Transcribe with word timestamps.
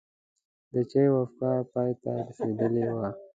د 0.71 0.73
چای 0.91 1.07
وقفه 1.15 1.51
پای 1.71 1.91
ته 2.01 2.11
رسیدلې 2.27 2.85
وه. 2.97 3.09